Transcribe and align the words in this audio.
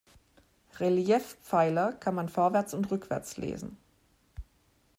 Reliefpfeiler 0.79 1.93
kann 1.93 2.15
man 2.15 2.27
vorwärts 2.27 2.73
und 2.73 2.89
rückwärts 2.89 3.37
lesen. 3.37 3.77